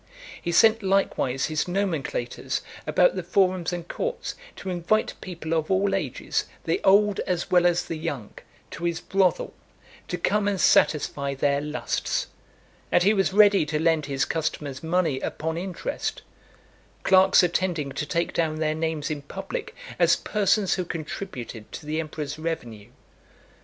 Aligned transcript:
He 0.41 0.51
sent 0.51 0.81
likewise 0.81 1.45
his 1.45 1.67
nomenclators 1.67 2.61
about 2.87 3.13
the 3.15 3.21
forums 3.21 3.71
and 3.71 3.87
courts, 3.87 4.33
to 4.55 4.71
invite 4.71 5.13
people 5.21 5.53
of 5.53 5.69
all 5.69 5.93
ages, 5.93 6.45
the 6.63 6.81
old 6.83 7.19
as 7.27 7.51
well 7.51 7.67
as 7.67 7.85
the 7.85 7.99
young, 7.99 8.31
to 8.71 8.85
his 8.85 8.99
brothel, 8.99 9.53
to 10.07 10.17
come 10.17 10.47
and 10.47 10.59
satisfy 10.59 11.35
their 11.35 11.61
lusts; 11.61 12.25
and 12.91 13.03
he 13.03 13.13
was 13.13 13.31
ready 13.31 13.63
to 13.67 13.79
lend 13.79 14.07
his 14.07 14.25
customers 14.25 14.81
money 14.81 15.19
upon 15.19 15.55
interest; 15.55 16.23
clerks 17.03 17.43
attending 17.43 17.91
to 17.91 18.05
take 18.07 18.33
down 18.33 18.55
their 18.57 18.73
names 18.73 19.11
in 19.11 19.21
public, 19.21 19.75
as 19.99 20.15
persons 20.15 20.73
who 20.73 20.83
contributed 20.83 21.71
to 21.73 21.85
the 21.85 21.99
emperor's 21.99 22.39
revenue. 22.39 22.89